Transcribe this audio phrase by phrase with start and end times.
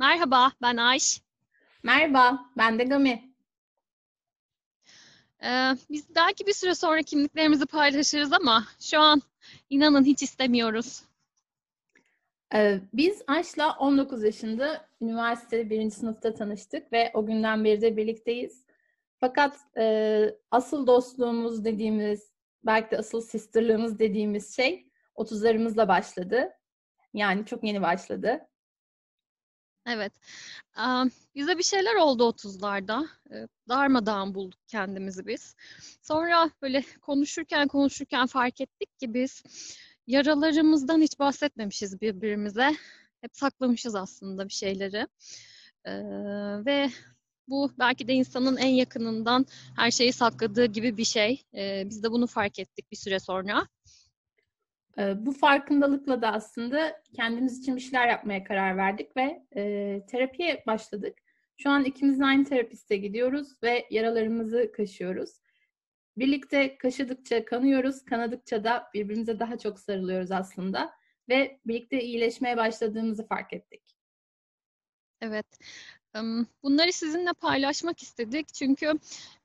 [0.00, 1.22] Merhaba, ben Ayş.
[1.82, 3.34] Merhaba, ben de Gami.
[5.44, 9.22] Ee, biz belki bir süre sonra kimliklerimizi paylaşırız ama şu an
[9.70, 11.02] inanın hiç istemiyoruz.
[12.54, 18.64] Ee, biz Ayş'la 19 yaşında üniversite birinci sınıfta tanıştık ve o günden beri de birlikteyiz.
[19.18, 22.32] Fakat e, asıl dostluğumuz dediğimiz,
[22.66, 24.86] belki de asıl sisterlığımız dediğimiz şey
[25.16, 26.52] 30'larımızla başladı.
[27.14, 28.46] Yani çok yeni başladı.
[29.86, 30.12] Evet.
[31.34, 33.08] Bize bir şeyler oldu 30'larda.
[33.32, 35.56] Ee, darmadağın bulduk kendimizi biz.
[36.02, 39.42] Sonra böyle konuşurken konuşurken fark ettik ki biz
[40.06, 42.76] yaralarımızdan hiç bahsetmemişiz birbirimize.
[43.20, 45.06] Hep saklamışız aslında bir şeyleri.
[45.84, 45.92] Ee,
[46.66, 46.90] ve
[47.48, 51.42] bu belki de insanın en yakınından her şeyi sakladığı gibi bir şey.
[51.54, 53.66] Ee, biz de bunu fark ettik bir süre sonra.
[55.00, 60.62] Ee, bu farkındalıkla da aslında kendimiz için bir şeyler yapmaya karar verdik ve e, terapiye
[60.66, 61.18] başladık.
[61.56, 65.30] Şu an ikimiz de aynı terapiste gidiyoruz ve yaralarımızı kaşıyoruz.
[66.16, 70.92] Birlikte kaşıdıkça kanıyoruz, kanadıkça da birbirimize daha çok sarılıyoruz aslında
[71.28, 73.82] ve birlikte iyileşmeye başladığımızı fark ettik.
[75.20, 75.58] Evet.
[76.62, 78.92] Bunları sizinle paylaşmak istedik çünkü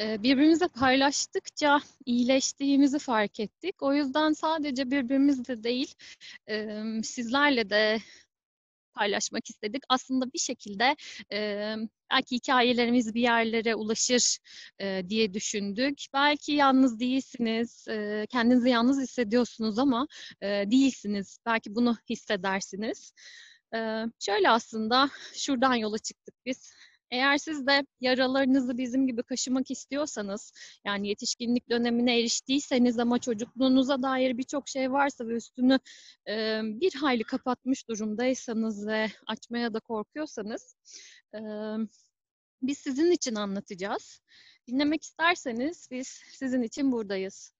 [0.00, 3.82] birbirimize paylaştıkça iyileştiğimizi fark ettik.
[3.82, 5.94] O yüzden sadece birbirimizle değil,
[7.02, 7.98] sizlerle de
[8.94, 9.82] paylaşmak istedik.
[9.88, 10.96] Aslında bir şekilde
[12.12, 14.38] belki hikayelerimiz bir yerlere ulaşır
[15.08, 15.98] diye düşündük.
[16.14, 17.84] Belki yalnız değilsiniz,
[18.30, 20.06] kendinizi yalnız hissediyorsunuz ama
[20.42, 21.38] değilsiniz.
[21.46, 23.12] Belki bunu hissedersiniz.
[24.20, 26.72] Şöyle aslında şuradan yola çıktık biz.
[27.10, 30.52] Eğer siz de yaralarınızı bizim gibi kaşımak istiyorsanız,
[30.84, 35.78] yani yetişkinlik dönemine eriştiyseniz ama çocukluğunuza dair birçok şey varsa ve üstünü
[36.80, 40.74] bir hayli kapatmış durumdaysanız ve açmaya da korkuyorsanız,
[42.62, 44.20] biz sizin için anlatacağız.
[44.68, 47.52] Dinlemek isterseniz biz sizin için buradayız.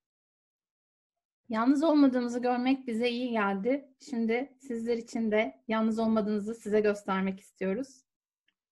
[1.50, 3.88] Yalnız olmadığımızı görmek bize iyi geldi.
[4.11, 8.05] Şimdi sizler için de yalnız olmadığınızı size göstermek istiyoruz.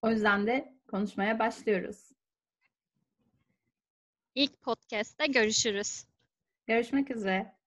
[0.03, 2.11] O yüzden de konuşmaya başlıyoruz.
[4.35, 6.05] İlk podcast'te görüşürüz.
[6.67, 7.55] Görüşmek üzere.